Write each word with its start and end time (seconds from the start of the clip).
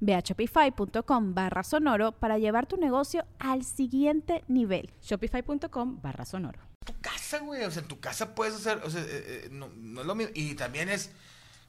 Ve 0.00 0.14
a 0.14 0.20
shopify.com 0.20 1.34
barra 1.34 1.62
sonoro 1.62 2.12
para 2.12 2.38
llevar 2.38 2.66
tu 2.66 2.76
negocio 2.76 3.24
al 3.38 3.64
siguiente 3.64 4.44
nivel. 4.48 4.90
Shopify.com 5.02 6.00
barra 6.00 6.24
sonoro. 6.24 6.60
Tu 6.84 6.94
casa, 7.00 7.38
güey. 7.38 7.64
O 7.64 7.70
sea, 7.70 7.82
en 7.82 7.88
tu 7.88 8.00
casa 8.00 8.34
puedes 8.34 8.54
hacer. 8.54 8.80
O 8.84 8.90
sea, 8.90 9.02
eh, 9.02 9.06
eh, 9.10 9.48
no, 9.50 9.68
no 9.76 10.00
es 10.00 10.06
lo 10.06 10.14
mismo. 10.14 10.32
Y 10.34 10.54
también 10.54 10.88
es. 10.88 11.10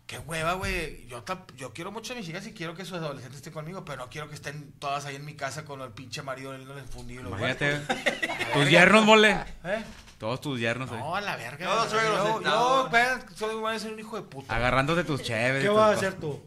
Qué 0.10 0.18
hueva, 0.18 0.54
güey. 0.54 1.06
Yo, 1.06 1.72
quiero 1.72 1.92
mucho 1.92 2.14
a 2.14 2.16
mis 2.16 2.28
hijas 2.28 2.48
y 2.48 2.54
quiero 2.54 2.74
que 2.74 2.84
sus 2.84 2.98
adolescentes 2.98 3.38
estén 3.38 3.54
conmigo, 3.54 3.86
pero 3.86 4.00
no 4.00 4.10
quiero 4.10 4.28
que 4.28 4.34
estén 4.34 4.72
todas 4.80 5.06
ahí 5.06 5.16
en 5.16 5.24
mi 5.24 5.36
casa 5.36 5.66
con 5.66 5.82
el 5.82 5.92
pinche 5.92 6.24
marido 6.24 6.56
en 6.56 6.62
el 6.62 6.84
fundido. 6.86 7.22
Imagínate. 7.22 7.74
huevos. 7.74 7.88
tus 8.54 8.70
yernos, 8.72 9.06
mole. 9.06 9.34
¿Eh? 9.64 9.84
Todos 10.18 10.42
tus 10.42 10.60
yernos. 10.60 10.92
No, 10.92 11.16
a 11.16 11.22
la 11.22 11.36
verga. 11.36 11.64
Yo 11.64 11.78
güey. 11.78 11.90
suegro 11.92 12.42
yo, 12.42 12.42
yo, 12.42 12.90
soy, 13.36 13.56
voy 13.56 13.76
a 13.76 13.78
ser 13.78 13.94
un 13.94 14.00
hijo 14.00 14.16
de 14.16 14.24
puta. 14.24 14.56
Agarrándote 14.56 15.04
tus 15.04 15.22
chéveres. 15.22 15.62
¿Qué 15.62 15.70
vas 15.70 15.92
a 15.92 15.98
hacer 15.98 16.16
tú? 16.16 16.42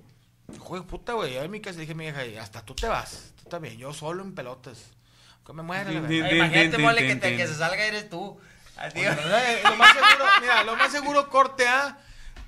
Hijo 0.55 0.77
de 0.77 0.83
puta, 0.83 1.13
güey. 1.15 1.35
Yo 1.35 1.43
en 1.43 1.51
mi 1.51 1.61
casa 1.61 1.79
dije 1.81 1.93
a 1.93 1.95
mi 1.95 2.07
hija, 2.07 2.25
y 2.27 2.37
hasta 2.37 2.63
tú 2.65 2.75
te 2.75 2.87
vas. 2.89 3.33
Tú 3.43 3.49
también. 3.49 3.77
Yo 3.79 3.93
solo 3.93 4.23
en 4.23 4.35
pelotas. 4.35 4.79
Que 5.47 5.53
me 5.53 5.63
muera 5.63 5.85
la 5.91 5.93
Imagínate, 6.13 6.79
mole, 6.79 7.07
que, 7.07 7.17
te- 7.17 7.37
que 7.37 7.47
se 7.49 7.55
salga 7.55 7.83
eres 7.85 8.09
tú. 8.09 8.39
Adiós. 8.77 9.17
¿verdad? 9.17 9.51
Eh, 9.53 9.61
lo 9.65 9.77
más 9.77 9.93
seguro, 9.93 10.25
mira, 10.41 10.65
lo 10.65 10.77
más 10.77 10.93
seguro 10.93 11.29
corte 11.31 11.67
A, 11.69 11.99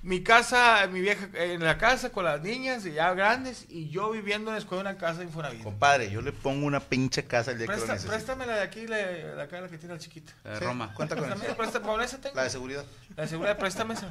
mi 0.03 0.23
casa, 0.23 0.86
mi 0.91 1.01
vieja 1.01 1.28
en 1.34 1.62
la 1.64 1.77
casa 1.78 2.11
con 2.11 2.25
las 2.25 2.41
niñas 2.41 2.84
y 2.86 2.92
ya 2.92 3.12
grandes 3.14 3.67
y 3.69 3.89
yo 3.91 4.11
viviendo 4.11 4.51
en 4.51 4.55
la 4.55 4.58
escuela 4.61 4.83
en 4.83 4.86
una 4.89 4.98
casa 4.98 5.19
de 5.20 5.25
Infonavit. 5.25 5.62
Compadre, 5.62 6.11
yo 6.11 6.20
le 6.23 6.33
pongo 6.33 6.67
una 6.67 6.81
pinche 6.81 7.25
casa 7.25 7.51
el 7.53 7.58
día 7.58 7.67
que 7.67 7.73
lo 7.73 7.79
Presta, 7.79 7.92
necesite. 7.95 8.14
préstamela 8.14 8.55
de 8.56 8.62
aquí, 8.62 8.86
la, 8.86 8.97
la 9.36 9.42
acá 9.45 9.61
la 9.61 9.69
que 9.69 9.79
tiene 9.79 9.95
la 9.95 10.01
chiquita. 10.01 10.33
La 10.45 10.51
de 10.53 10.58
Sí, 10.58 10.64
Roma. 10.64 10.92
Cuenta 10.95 11.17
con 11.17 11.25
Préstame, 11.29 11.55
préstame, 11.55 11.86
con 11.86 12.01
esa 12.03 12.20
tengo. 12.20 12.36
La 12.36 12.45
de 12.45 12.51
seguridad. 12.51 12.84
La 13.17 13.23
de 13.25 13.29
seguridad, 13.29 13.58
préstame 13.58 13.95
esa. 13.95 14.06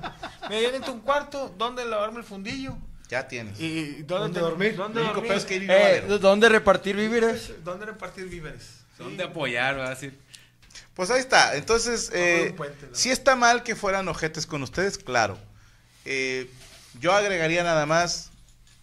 Mira, 0.50 0.62
yo 0.62 0.68
necesito 0.68 0.94
un 0.94 1.02
cuarto 1.02 1.54
donde 1.58 1.86
lavarme 1.86 2.20
el 2.20 2.26
fundillo 2.26 2.78
Ya 3.14 3.28
tienes. 3.28 3.60
y, 3.60 4.02
¿Dónde 4.02 4.06
dónde, 4.08 4.40
dormir? 4.40 4.76
¿Dónde 4.76 5.02
dormir? 5.04 5.32
es 5.34 5.46
que 5.46 5.58
Eh. 5.70 6.18
¿Dónde 6.20 6.50
repartir 6.50 6.96
víveres? 6.96 7.52
¿Dónde 7.64 7.86
repartir 7.86 8.26
víveres? 8.26 8.64
Sí. 8.64 9.04
¿Dónde 9.04 9.24
apoyar? 9.24 9.78
Va 9.78 9.86
a 9.86 9.90
decir. 9.92 10.20
Pues 10.96 11.12
ahí 11.12 11.20
está. 11.20 11.56
Entonces, 11.56 12.10
eh, 12.12 12.48
un 12.50 12.56
puente, 12.56 12.88
¿no? 12.88 12.96
si 12.96 13.12
está 13.12 13.36
mal 13.36 13.62
que 13.62 13.76
fueran 13.76 14.08
ojetes 14.08 14.48
con 14.48 14.64
ustedes, 14.64 14.98
claro. 14.98 15.38
Eh, 16.06 16.50
yo 17.00 17.14
agregaría 17.14 17.64
nada 17.64 17.86
más, 17.86 18.32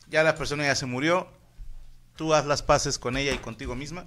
ya 0.08 0.22
la 0.22 0.36
persona 0.36 0.62
ya 0.64 0.76
se 0.76 0.86
murió, 0.86 1.26
tú 2.14 2.32
haz 2.32 2.46
las 2.46 2.62
paces 2.62 3.00
con 3.00 3.16
ella 3.16 3.32
y 3.32 3.38
contigo 3.38 3.74
misma, 3.74 4.06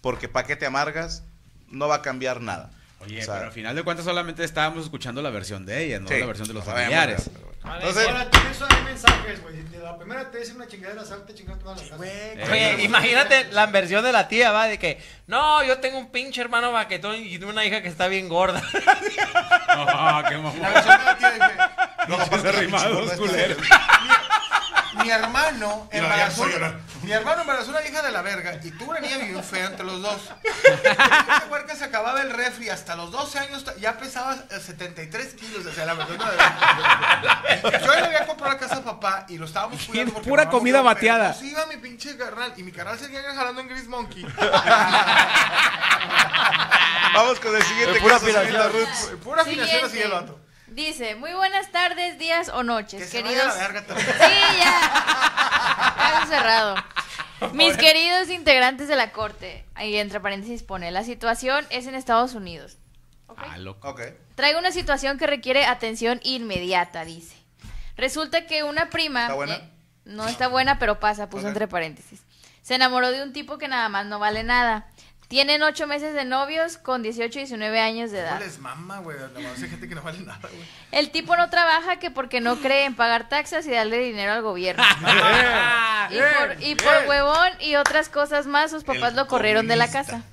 porque 0.00 0.26
pa' 0.30 0.44
qué 0.44 0.56
te 0.56 0.64
amargas, 0.64 1.22
no 1.68 1.86
va 1.86 1.96
a 1.96 2.02
cambiar 2.02 2.40
nada. 2.40 2.70
Oye, 3.00 3.20
O 3.20 3.24
sea, 3.26 3.34
pero 3.34 3.46
al 3.48 3.52
final 3.52 3.76
de 3.76 3.82
cuentas 3.82 4.06
solamente 4.06 4.42
estábamos 4.42 4.84
escuchando 4.84 5.20
la 5.20 5.28
versión 5.28 5.66
de 5.66 5.84
ella, 5.84 6.00
no 6.00 6.08
sí, 6.08 6.18
la 6.18 6.24
versión 6.24 6.48
de 6.48 6.54
los 6.54 6.64
sabemos, 6.64 7.28
pero 7.62 7.74
bueno. 7.74 7.86
Entonces, 7.88 8.06
Entonces, 8.08 8.30
tienes 8.30 8.62
hay 8.78 8.82
mensajes, 8.84 9.42
güey. 9.42 9.54
Si 9.70 9.76
la 9.76 9.96
primera 9.98 10.30
te 10.30 10.38
dice 10.38 10.52
una 10.54 10.66
chingadera, 10.66 11.04
salte 11.04 11.34
chingar 11.34 11.58
toda 11.58 11.74
la 11.76 11.82
casa. 11.82 11.96
Güey, 11.96 12.10
Eh, 12.10 12.48
Oye, 12.50 12.82
imagínate 12.84 13.44
la 13.52 13.66
versión 13.66 14.04
de 14.04 14.12
la 14.12 14.28
tía, 14.28 14.50
va, 14.52 14.66
de 14.66 14.78
que, 14.78 15.00
no, 15.26 15.62
yo 15.64 15.78
tengo 15.78 15.98
un 15.98 16.10
pinche 16.10 16.40
hermano 16.40 16.72
baquetón 16.72 17.16
y 17.16 17.36
una 17.44 17.64
hija 17.64 17.82
que 17.82 17.88
está 17.88 18.08
bien 18.08 18.28
gorda. 18.28 18.62
Ah, 19.68 20.24
qué 20.28 20.34
La 20.36 20.40
mamón. 20.42 20.60
versión 20.60 20.98
de 20.98 21.04
la 21.04 21.16
tía 21.18 21.30
dice, 21.30 21.54
no, 22.08 22.14
aparte 22.16 22.52
la 22.52 22.58
arrimados, 22.58 22.86
pinche 22.88 23.00
gorda 23.00 23.16
culero. 23.16 23.62
está- 23.62 25.04
mi 25.04 25.08
hermano 25.10 25.88
embarazó. 25.92 26.44
Mi 27.10 27.16
hermano 27.16 27.40
embarazó 27.40 27.70
una 27.70 27.84
hija 27.84 28.02
de 28.02 28.12
la 28.12 28.22
verga 28.22 28.60
y 28.62 28.70
tuvo 28.70 28.92
una 28.92 29.00
niña 29.00 29.18
bien 29.18 29.42
fea 29.42 29.66
entre 29.66 29.84
los 29.84 30.00
dos. 30.00 30.16
Esta 30.44 31.44
huerca 31.50 31.74
se 31.74 31.82
acababa 31.82 32.22
el 32.22 32.30
refri 32.30 32.68
hasta 32.68 32.94
los 32.94 33.10
12 33.10 33.36
años 33.40 33.64
ya 33.80 33.98
pesaba 33.98 34.36
eh, 34.48 34.60
73 34.64 35.34
kilos, 35.34 35.66
o 35.66 35.72
sea, 35.72 35.86
la 35.86 35.94
Yo 35.96 37.94
le 37.94 38.00
había 38.06 38.28
comprado 38.28 38.52
la 38.52 38.60
casa 38.60 38.76
a 38.76 38.82
papá 38.84 39.26
y 39.28 39.38
lo 39.38 39.46
estábamos 39.46 39.84
cuidando 39.86 40.12
porque 40.14 40.28
Pura 40.30 40.48
comida 40.48 40.82
murió, 40.82 40.94
pero 41.00 41.12
bateada. 41.14 41.28
nos 41.30 41.42
iba 41.42 41.66
mi 41.66 41.78
pinche 41.78 42.16
carnal 42.16 42.52
y 42.56 42.62
mi 42.62 42.70
carnal 42.70 42.96
seguía 42.96 43.22
jalando 43.34 43.60
en 43.60 43.66
Gris 43.66 43.88
Monkey. 43.88 44.24
Vamos 47.12 47.40
con 47.40 47.56
el 47.56 47.62
siguiente 47.64 47.94
De 47.94 48.00
pura 48.02 48.14
caso, 48.14 48.26
señorita 48.26 48.66
afinación. 48.66 48.86
Roots. 48.86 49.24
Pura 49.24 49.42
afinación 49.42 49.84
así 49.84 50.00
el 50.00 50.12
vato. 50.12 50.38
Dice, 50.68 51.16
muy 51.16 51.32
buenas 51.32 51.72
tardes, 51.72 52.16
días 52.20 52.48
o 52.50 52.58
Que 52.58 52.64
noches, 52.64 53.10
se 53.10 53.20
vaya 53.22 53.48
a 53.48 53.50
queridos. 53.50 53.56
la 53.56 53.62
verga 53.66 53.82
también. 53.82 54.06
Sí, 54.20 54.58
ya. 54.60 55.94
Caso 55.96 56.26
cerrado. 56.28 56.76
Mis 57.54 57.76
queridos 57.76 58.28
integrantes 58.30 58.88
de 58.88 58.96
la 58.96 59.12
corte, 59.12 59.64
ahí 59.74 59.96
entre 59.96 60.20
paréntesis 60.20 60.62
pone, 60.62 60.90
la 60.90 61.04
situación 61.04 61.64
es 61.70 61.86
en 61.86 61.94
Estados 61.94 62.34
Unidos. 62.34 62.76
Ah, 63.36 63.58
loco. 63.58 63.88
Ok. 63.88 64.00
Traigo 64.34 64.58
una 64.58 64.72
situación 64.72 65.18
que 65.18 65.26
requiere 65.26 65.64
atención 65.64 66.20
inmediata, 66.22 67.04
dice. 67.04 67.36
Resulta 67.96 68.46
que 68.46 68.62
una 68.64 68.90
prima... 68.90 69.22
¿Está 69.22 69.34
buena? 69.34 69.54
eh, 69.56 69.70
no 70.04 70.26
está 70.26 70.48
buena, 70.48 70.78
pero 70.78 70.98
pasa, 70.98 71.28
puso 71.30 71.48
entre 71.48 71.68
paréntesis. 71.68 72.22
Se 72.62 72.74
enamoró 72.74 73.10
de 73.10 73.22
un 73.22 73.32
tipo 73.32 73.58
que 73.58 73.68
nada 73.68 73.88
más 73.88 74.06
no 74.06 74.18
vale 74.18 74.42
nada. 74.42 74.88
Tienen 75.30 75.62
ocho 75.62 75.86
meses 75.86 76.12
de 76.12 76.24
novios 76.24 76.76
con 76.76 77.04
18 77.04 77.38
y 77.38 77.42
19 77.42 77.78
años 77.78 78.10
de 78.10 78.20
No 78.20 78.26
edad. 78.26 78.40
les 78.40 78.58
mama, 78.58 78.98
güey. 78.98 79.16
Hay 79.16 79.68
gente 79.70 79.88
que 79.88 79.94
no 79.94 80.02
vale 80.02 80.18
nada, 80.18 80.40
güey. 80.42 80.64
El 80.90 81.12
tipo 81.12 81.36
no 81.36 81.48
trabaja 81.48 82.00
que 82.00 82.10
porque 82.10 82.40
no 82.40 82.56
cree 82.56 82.84
en 82.84 82.96
pagar 82.96 83.28
taxas 83.28 83.64
y 83.68 83.70
darle 83.70 83.98
dinero 83.98 84.32
al 84.32 84.42
gobierno. 84.42 84.82
y, 86.10 86.16
por, 86.18 86.62
y 86.64 86.74
por 86.74 87.08
huevón 87.08 87.48
y 87.60 87.76
otras 87.76 88.08
cosas 88.08 88.48
más, 88.48 88.72
sus 88.72 88.82
papás 88.82 89.10
El 89.10 89.16
lo 89.18 89.28
corrieron 89.28 89.68
de 89.68 89.76
la 89.76 89.88
casa. 89.88 90.24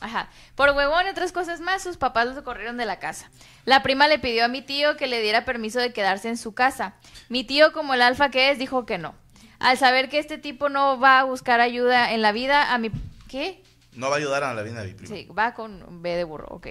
Ajá. 0.00 0.30
Por 0.54 0.70
huevón 0.70 1.04
y 1.06 1.10
otras 1.10 1.32
cosas 1.32 1.60
más, 1.60 1.82
sus 1.82 1.98
papás 1.98 2.26
lo 2.28 2.42
corrieron 2.42 2.78
de 2.78 2.86
la 2.86 2.98
casa. 2.98 3.30
La 3.66 3.82
prima 3.82 4.08
le 4.08 4.18
pidió 4.18 4.46
a 4.46 4.48
mi 4.48 4.62
tío 4.62 4.96
que 4.96 5.06
le 5.06 5.20
diera 5.20 5.44
permiso 5.44 5.80
de 5.80 5.92
quedarse 5.92 6.30
en 6.30 6.38
su 6.38 6.54
casa. 6.54 6.94
Mi 7.28 7.44
tío, 7.44 7.74
como 7.74 7.92
el 7.92 8.00
alfa 8.00 8.30
que 8.30 8.50
es, 8.50 8.58
dijo 8.58 8.86
que 8.86 8.96
no. 8.96 9.14
Al 9.58 9.76
saber 9.76 10.08
que 10.08 10.18
este 10.18 10.38
tipo 10.38 10.70
no 10.70 10.98
va 10.98 11.18
a 11.20 11.24
buscar 11.24 11.60
ayuda 11.60 12.12
en 12.12 12.22
la 12.22 12.32
vida, 12.32 12.72
a 12.72 12.78
mi... 12.78 12.90
¿Qué? 13.28 13.62
No 13.96 14.08
va 14.10 14.16
a 14.16 14.18
ayudar 14.18 14.44
a 14.44 14.54
la 14.54 14.62
vida 14.62 14.82
de 14.82 14.88
mi 14.88 14.94
primo. 14.94 15.14
Sí, 15.14 15.26
va 15.36 15.54
con 15.54 16.02
B 16.02 16.10
de 16.16 16.24
burro, 16.24 16.46
ok. 16.50 16.68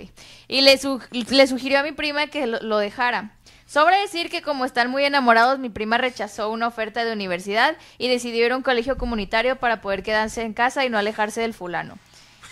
Y 0.47 0.61
le, 0.61 0.77
su- 0.77 1.01
le 1.11 1.47
sugirió 1.47 1.79
a 1.79 1.83
mi 1.83 1.91
prima 1.91 2.27
que 2.27 2.45
lo, 2.47 2.59
lo 2.61 2.77
dejara. 2.77 3.31
Sobre 3.65 3.97
decir 3.99 4.29
que 4.29 4.43
como 4.43 4.63
están 4.63 4.91
muy 4.91 5.03
enamorados, 5.05 5.57
mi 5.57 5.69
prima 5.69 5.97
rechazó 5.97 6.51
una 6.51 6.67
oferta 6.67 7.03
de 7.03 7.11
universidad 7.11 7.75
y 7.97 8.07
decidió 8.07 8.45
ir 8.45 8.51
a 8.51 8.57
un 8.57 8.61
colegio 8.61 8.95
comunitario 8.97 9.55
para 9.55 9.81
poder 9.81 10.03
quedarse 10.03 10.43
en 10.43 10.53
casa 10.53 10.85
y 10.85 10.89
no 10.89 10.99
alejarse 10.99 11.41
del 11.41 11.55
fulano. 11.55 11.97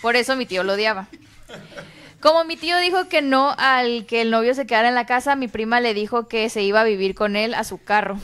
Por 0.02 0.16
eso 0.16 0.34
mi 0.34 0.44
tío 0.44 0.64
lo 0.64 0.72
odiaba. 0.72 1.06
Como 2.20 2.42
mi 2.44 2.56
tío 2.56 2.78
dijo 2.78 3.08
que 3.08 3.22
no 3.22 3.54
al 3.58 4.06
que 4.06 4.22
el 4.22 4.30
novio 4.30 4.54
se 4.54 4.66
quedara 4.66 4.88
en 4.88 4.94
la 4.94 5.06
casa, 5.06 5.36
mi 5.36 5.46
prima 5.46 5.80
le 5.80 5.94
dijo 5.94 6.26
que 6.26 6.48
se 6.50 6.62
iba 6.62 6.80
a 6.80 6.84
vivir 6.84 7.14
con 7.14 7.36
él 7.36 7.54
a 7.54 7.62
su 7.64 7.82
carro. 7.84 8.18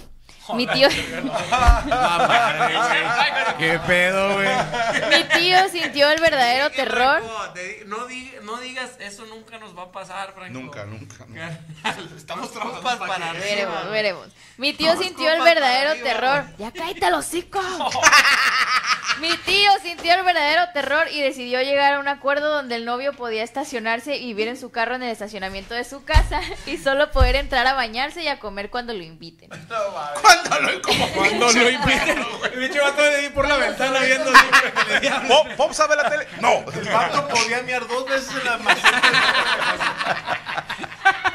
Mi 0.55 0.67
tío, 0.67 0.88
¿Qué 3.58 3.79
pedo, 3.87 4.35
güey? 4.35 4.49
mi 5.11 5.25
tío 5.25 5.69
sintió 5.70 6.11
el 6.11 6.20
verdadero 6.20 6.70
terror. 6.70 7.23
Franco, 7.23 7.50
te 7.55 7.64
di- 7.67 7.85
no, 7.87 7.97
no 8.43 8.61
digas, 8.61 8.91
eso 8.99 9.25
nunca 9.26 9.58
nos 9.58 9.76
va 9.76 9.85
a 9.85 9.93
pasar, 9.93 10.32
Franco. 10.35 10.52
Nunca, 10.58 10.85
nunca. 10.85 11.25
nunca. 11.26 11.58
Estamos 12.17 12.52
trabajando 12.52 13.06
para 13.06 13.31
arriba. 13.31 13.44
Veremos, 13.44 13.91
veremos. 13.91 14.29
Mi 14.56 14.73
tío 14.73 14.97
sintió 14.97 15.31
el 15.32 15.43
verdadero 15.43 15.94
terror. 16.02 16.44
Ya 16.58 16.70
cállate 16.73 17.06
el 17.06 17.14
hocico. 17.14 17.61
Mi 19.20 19.37
tío 19.37 19.70
sintió 19.82 20.14
el 20.14 20.25
verdadero 20.25 20.62
terror 20.72 21.06
y 21.11 21.20
decidió 21.20 21.61
llegar 21.61 21.94
a 21.94 21.99
un 21.99 22.08
acuerdo 22.08 22.49
donde 22.55 22.76
el 22.76 22.87
novio 22.87 23.12
podía 23.12 23.43
estacionarse 23.43 24.17
y 24.17 24.28
vivir 24.28 24.49
en 24.49 24.56
su 24.56 24.70
carro 24.70 24.94
en 24.94 25.02
el 25.02 25.11
estacionamiento 25.11 25.75
de 25.75 25.84
su 25.84 26.05
casa 26.05 26.40
y 26.67 26.78
solo 26.78 27.11
poder 27.11 27.37
entrar 27.37 27.67
a 27.67 27.75
bañarse 27.75 28.22
y 28.22 28.28
a 28.28 28.38
comer 28.38 28.70
cuando 28.70 28.94
lo 28.94 29.02
inviten. 29.02 29.50
¿Cuándo 29.69 30.61
lo 30.61 30.82
como 30.82 31.06
Cuando 31.08 31.52
lo 31.52 31.70
inviten. 31.70 32.25
El 32.52 32.58
bicho 32.61 32.81
va 32.82 32.93
todo 32.93 33.05
ahí 33.05 33.28
por 33.28 33.46
la 33.46 33.56
ventana 33.56 34.00
viendo 34.00 34.32
¿Pop, 35.28 35.49
Pop 35.56 35.73
sabe 35.73 35.96
la 35.96 36.08
tele? 36.08 36.26
No. 36.40 36.64
El 36.73 36.88
vato 36.88 37.28
podía 37.28 37.62
miar 37.62 37.87
dos 37.87 38.06
veces 38.08 38.34
en 38.34 38.44
la 38.46 38.56
maceta. 38.58 39.02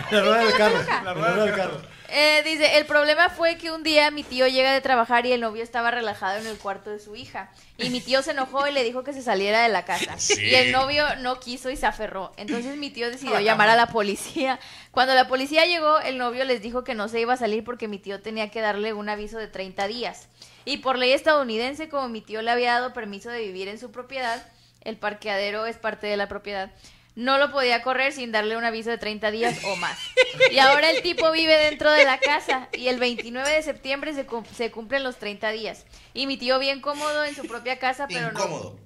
La 0.09 0.21
rueda 0.21 0.37
del 0.37 0.57
carro. 0.57 0.77
La 1.03 1.13
rueda 1.13 1.45
del 1.45 1.55
carro. 1.55 1.94
Eh, 2.17 2.43
dice, 2.45 2.77
el 2.77 2.85
problema 2.85 3.27
fue 3.27 3.57
que 3.57 3.71
un 3.71 3.83
día 3.83 4.09
mi 4.09 4.23
tío 4.23 4.47
llega 4.47 4.71
de 4.71 4.79
trabajar 4.79 5.25
y 5.25 5.33
el 5.33 5.41
novio 5.41 5.61
estaba 5.61 5.91
relajado 5.91 6.39
en 6.39 6.47
el 6.47 6.57
cuarto 6.57 6.89
de 6.89 6.99
su 7.01 7.17
hija. 7.17 7.51
Y 7.77 7.89
mi 7.89 7.99
tío 7.99 8.21
se 8.21 8.31
enojó 8.31 8.65
y 8.69 8.71
le 8.71 8.85
dijo 8.85 9.03
que 9.03 9.11
se 9.11 9.21
saliera 9.21 9.63
de 9.63 9.67
la 9.67 9.83
casa. 9.83 10.15
Y 10.39 10.55
el 10.55 10.71
novio 10.71 11.03
no 11.17 11.41
quiso 11.41 11.69
y 11.69 11.75
se 11.75 11.85
aferró. 11.85 12.31
Entonces 12.37 12.77
mi 12.77 12.89
tío 12.89 13.11
decidió 13.11 13.41
llamar 13.41 13.67
a 13.67 13.75
la 13.75 13.87
policía. 13.87 14.61
Cuando 14.91 15.13
la 15.13 15.27
policía 15.27 15.65
llegó, 15.65 15.99
el 15.99 16.17
novio 16.17 16.45
les 16.45 16.61
dijo 16.61 16.85
que 16.85 16.95
no 16.95 17.09
se 17.09 17.19
iba 17.19 17.33
a 17.33 17.37
salir 17.37 17.65
porque 17.65 17.89
mi 17.89 17.99
tío 17.99 18.21
tenía 18.21 18.49
que 18.49 18.61
darle 18.61 18.93
un 18.93 19.09
aviso 19.09 19.37
de 19.37 19.49
30 19.49 19.85
días. 19.87 20.29
Y 20.63 20.77
por 20.77 20.97
ley 20.97 21.11
estadounidense, 21.11 21.89
como 21.89 22.07
mi 22.07 22.21
tío 22.21 22.41
le 22.41 22.51
había 22.51 22.75
dado 22.75 22.93
permiso 22.93 23.29
de 23.29 23.41
vivir 23.41 23.67
en 23.67 23.77
su 23.77 23.91
propiedad, 23.91 24.41
el 24.85 24.95
parqueadero 24.95 25.65
es 25.65 25.75
parte 25.75 26.07
de 26.07 26.15
la 26.15 26.29
propiedad. 26.29 26.71
No 27.15 27.37
lo 27.37 27.49
podía 27.51 27.81
correr 27.81 28.11
sin 28.11 28.31
darle 28.33 28.57
un 28.57 28.65
aviso 28.65 28.89
de 28.89 28.97
30 28.97 29.31
días 29.31 29.57
o 29.63 29.75
más. 29.77 29.97
Y 30.51 30.59
ahora 30.59 30.89
el 30.89 31.01
tipo 31.01 31.31
vive 31.31 31.57
dentro 31.57 31.89
de 31.91 32.03
la 32.03 32.17
casa 32.19 32.67
y 32.73 32.89
el 32.89 32.99
29 32.99 33.49
de 33.49 33.61
septiembre 33.61 34.13
se, 34.13 34.25
cum- 34.25 34.43
se 34.53 34.69
cumplen 34.69 35.03
los 35.03 35.15
30 35.17 35.51
días. 35.51 35.85
Y 36.13 36.27
mi 36.27 36.35
tío 36.35 36.59
bien 36.59 36.81
cómodo 36.81 37.23
en 37.23 37.33
su 37.33 37.47
propia 37.47 37.79
casa, 37.79 38.07
pero 38.09 38.31
no... 38.33 38.39
Incómodo. 38.39 38.79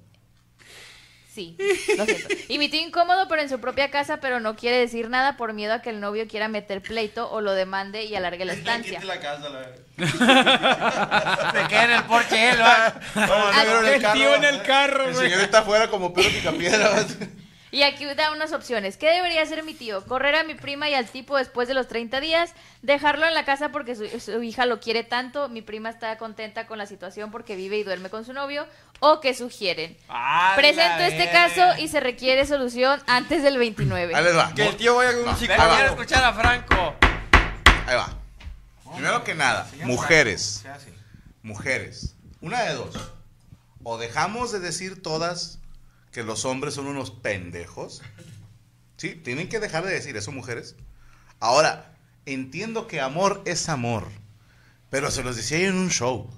Sí, 1.32 1.56
lo 1.96 2.04
siento. 2.04 2.28
Y 2.48 2.58
mi 2.58 2.68
tío 2.68 2.80
incómodo, 2.82 3.28
pero 3.28 3.40
en 3.42 3.48
su 3.48 3.60
propia 3.60 3.88
casa, 3.90 4.18
pero 4.18 4.40
no 4.40 4.56
quiere 4.56 4.78
decir 4.78 5.08
nada 5.08 5.36
por 5.36 5.52
miedo 5.52 5.72
a 5.74 5.80
que 5.80 5.90
el 5.90 6.00
novio 6.00 6.26
quiera 6.26 6.48
meter 6.48 6.82
pleito 6.82 7.30
o 7.30 7.40
lo 7.40 7.52
demande 7.52 8.04
y 8.04 8.16
alargue 8.16 8.44
la 8.44 8.52
estancia. 8.52 9.00
la 9.04 9.20
casa, 9.20 9.48
la 9.48 9.62
Se 11.62 11.68
queda 11.68 11.84
en 11.84 11.90
el 11.92 12.04
porche 12.04 12.50
él, 12.50 12.60
va. 12.60 13.00
El 13.86 14.12
tío 14.12 14.34
en 14.34 14.44
el 14.44 14.62
carro, 14.62 15.08
El 15.08 15.14
señor 15.16 15.40
está 15.40 15.60
afuera 15.60 15.88
como 15.88 16.12
Picapiedra. 16.12 17.06
Y 17.72 17.82
aquí 17.84 18.04
da 18.04 18.32
unas 18.32 18.52
opciones. 18.52 18.96
¿Qué 18.96 19.08
debería 19.10 19.42
hacer 19.42 19.62
mi 19.62 19.74
tío? 19.74 20.04
¿Correr 20.04 20.34
a 20.34 20.42
mi 20.44 20.54
prima 20.54 20.88
y 20.88 20.94
al 20.94 21.06
tipo 21.06 21.36
después 21.36 21.68
de 21.68 21.74
los 21.74 21.86
30 21.86 22.20
días? 22.20 22.52
¿Dejarlo 22.82 23.26
en 23.26 23.34
la 23.34 23.44
casa 23.44 23.68
porque 23.70 23.94
su, 23.94 24.08
su 24.18 24.42
hija 24.42 24.66
lo 24.66 24.80
quiere 24.80 25.04
tanto? 25.04 25.48
Mi 25.48 25.62
prima 25.62 25.88
está 25.90 26.18
contenta 26.18 26.66
con 26.66 26.78
la 26.78 26.86
situación 26.86 27.30
porque 27.30 27.54
vive 27.54 27.78
y 27.78 27.84
duerme 27.84 28.10
con 28.10 28.24
su 28.24 28.32
novio. 28.32 28.66
¿O 28.98 29.20
qué 29.20 29.34
sugieren? 29.34 29.96
Ah, 30.08 30.54
Presento 30.56 31.04
este 31.04 31.26
verga. 31.26 31.32
caso 31.48 31.80
y 31.80 31.86
se 31.86 32.00
requiere 32.00 32.44
solución 32.44 33.00
antes 33.06 33.42
del 33.44 33.56
29. 33.56 34.16
Ahí 34.16 34.24
les 34.24 34.36
va. 34.36 34.52
Que 34.52 34.66
el 34.66 34.76
tío 34.76 34.96
vaya 34.96 35.12
con 35.12 35.20
un 35.20 35.26
va. 35.28 35.36
Quiero 35.36 35.90
escuchar 35.90 36.24
a 36.24 36.32
Franco. 36.32 36.94
Ahí 37.86 37.94
va. 37.96 38.16
Primero 38.94 39.22
que 39.22 39.34
nada, 39.36 39.68
mujeres. 39.84 40.64
Mujeres. 41.42 42.16
Una 42.40 42.62
de 42.62 42.74
dos. 42.74 42.96
O 43.84 43.96
dejamos 43.96 44.50
de 44.50 44.58
decir 44.58 45.00
todas 45.00 45.59
que 46.12 46.22
los 46.22 46.44
hombres 46.44 46.74
son 46.74 46.86
unos 46.86 47.10
pendejos. 47.10 48.02
Sí, 48.96 49.14
tienen 49.14 49.48
que 49.48 49.60
dejar 49.60 49.84
de 49.84 49.92
decir 49.92 50.16
eso, 50.16 50.32
mujeres. 50.32 50.76
Ahora, 51.38 51.96
entiendo 52.26 52.86
que 52.86 53.00
amor 53.00 53.42
es 53.44 53.68
amor. 53.68 54.08
Pero 54.90 55.10
se 55.10 55.22
los 55.22 55.36
decía 55.36 55.58
yo 55.58 55.68
en 55.68 55.76
un 55.76 55.90
show. 55.90 56.28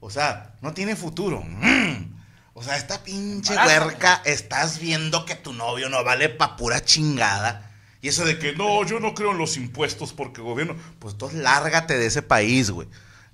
O 0.00 0.10
sea, 0.10 0.56
no 0.60 0.74
tiene 0.74 0.96
futuro. 0.96 1.42
Mm. 1.42 2.14
O 2.54 2.62
sea, 2.62 2.76
esta 2.76 3.02
pinche 3.02 3.56
huerca, 3.56 4.22
estás 4.24 4.78
viendo 4.78 5.24
que 5.24 5.34
tu 5.34 5.52
novio 5.52 5.88
no 5.88 6.04
vale 6.04 6.28
pa' 6.28 6.56
pura 6.56 6.84
chingada. 6.84 7.72
Y 8.00 8.08
eso 8.08 8.24
de 8.24 8.38
que 8.38 8.52
no, 8.52 8.84
yo 8.84 9.00
no 9.00 9.14
creo 9.14 9.32
en 9.32 9.38
los 9.38 9.56
impuestos 9.56 10.12
porque 10.12 10.40
gobierno. 10.40 10.76
Pues 10.98 11.14
entonces 11.14 11.40
lárgate 11.40 11.96
de 11.96 12.06
ese 12.06 12.22
país, 12.22 12.70
güey. 12.70 12.86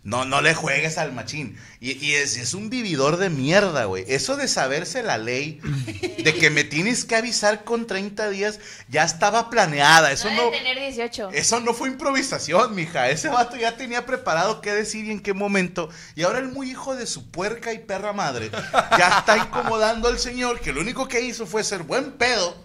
No, 0.02 0.24
no 0.24 0.40
le 0.40 0.54
juegues 0.54 0.96
al 0.96 1.12
machín. 1.12 1.58
Y, 1.78 1.92
y 2.04 2.14
es, 2.14 2.38
es 2.38 2.54
un 2.54 2.70
vividor 2.70 3.18
de 3.18 3.28
mierda, 3.28 3.84
güey. 3.84 4.06
Eso 4.08 4.36
de 4.36 4.48
saberse 4.48 5.02
la 5.02 5.18
ley, 5.18 5.60
de 6.24 6.34
que 6.34 6.48
me 6.48 6.64
tienes 6.64 7.04
que 7.04 7.16
avisar 7.16 7.64
con 7.64 7.86
30 7.86 8.30
días, 8.30 8.60
ya 8.88 9.04
estaba 9.04 9.50
planeada. 9.50 10.10
Eso 10.10 10.30
no 10.30 10.48
tener 10.48 10.78
18. 10.78 11.30
Eso 11.34 11.60
no 11.60 11.74
fue 11.74 11.90
improvisación, 11.90 12.74
mija. 12.74 13.10
Ese 13.10 13.28
vato 13.28 13.56
ya 13.56 13.76
tenía 13.76 14.06
preparado 14.06 14.62
qué 14.62 14.72
decir 14.72 15.04
y 15.04 15.10
en 15.10 15.20
qué 15.20 15.34
momento. 15.34 15.90
Y 16.16 16.22
ahora 16.22 16.38
el 16.38 16.48
muy 16.48 16.70
hijo 16.70 16.96
de 16.96 17.06
su 17.06 17.30
puerca 17.30 17.74
y 17.74 17.78
perra 17.78 18.14
madre 18.14 18.50
ya 18.96 19.18
está 19.18 19.36
incomodando 19.36 20.08
al 20.08 20.18
señor 20.18 20.60
que 20.60 20.72
lo 20.72 20.80
único 20.80 21.08
que 21.08 21.20
hizo 21.20 21.46
fue 21.46 21.62
ser 21.62 21.82
buen 21.82 22.12
pedo 22.12 22.56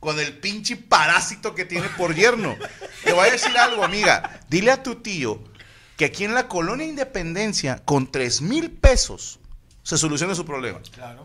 con 0.00 0.18
el 0.18 0.36
pinche 0.38 0.76
parásito 0.76 1.54
que 1.54 1.64
tiene 1.64 1.88
por 1.90 2.12
yerno. 2.12 2.56
Te 3.04 3.12
voy 3.12 3.28
a 3.28 3.30
decir 3.30 3.56
algo, 3.56 3.84
amiga. 3.84 4.40
Dile 4.48 4.72
a 4.72 4.82
tu 4.82 4.96
tío 4.96 5.51
que 6.02 6.06
aquí 6.06 6.24
en 6.24 6.34
la 6.34 6.48
colonia 6.48 6.84
Independencia, 6.84 7.80
con 7.84 8.10
3 8.10 8.42
mil 8.42 8.72
pesos, 8.72 9.38
se 9.84 9.96
soluciona 9.96 10.34
su 10.34 10.44
problema. 10.44 10.80
Claro. 10.92 11.24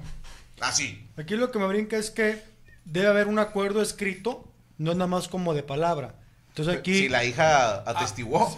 Así. 0.59 1.03
Aquí 1.17 1.35
lo 1.35 1.49
que 1.51 1.57
me 1.57 1.65
brinca 1.65 1.97
es 1.97 2.11
que 2.11 2.43
debe 2.85 3.07
haber 3.07 3.27
un 3.27 3.39
acuerdo 3.39 3.81
escrito, 3.81 4.47
no 4.77 4.93
nada 4.93 5.07
más 5.07 5.27
como 5.27 5.55
de 5.55 5.63
palabra. 5.63 6.13
Entonces 6.49 6.75
aquí... 6.77 6.93
Si 6.93 7.09
la 7.09 7.25
hija 7.25 7.77
atestiguó. 7.89 8.55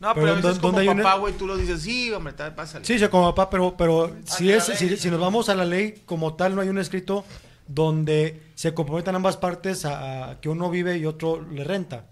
No, 0.00 0.12
Pero 0.12 0.26
pero, 0.26 0.32
a 0.32 0.34
veces 0.34 0.56
¿dó- 0.58 0.60
como 0.60 0.78
hay 0.80 0.88
una- 0.88 1.02
papá, 1.02 1.18
güey, 1.18 1.32
tú 1.34 1.46
lo 1.46 1.56
dices, 1.56 1.80
sí, 1.80 2.10
hombre, 2.12 2.34
tal, 2.34 2.54
pásale. 2.54 2.84
Sí, 2.84 2.98
sí, 2.98 3.08
como 3.08 3.34
papá, 3.34 3.48
pero, 3.48 3.74
pero 3.76 4.14
si, 4.26 4.48
que 4.48 4.56
es, 4.56 4.64
si, 4.64 4.96
si 4.98 5.10
nos 5.10 5.18
vamos 5.20 5.48
a 5.48 5.54
la 5.54 5.64
ley 5.64 6.02
como 6.04 6.34
tal, 6.34 6.54
no 6.54 6.60
hay 6.60 6.68
un 6.68 6.76
escrito 6.78 7.24
donde 7.68 8.42
se 8.54 8.74
comprometan 8.74 9.14
ambas 9.14 9.38
partes 9.38 9.86
a, 9.86 10.30
a 10.32 10.40
que 10.40 10.50
uno 10.50 10.68
vive 10.68 10.98
y 10.98 11.06
otro 11.06 11.40
le 11.40 11.64
renta. 11.64 12.04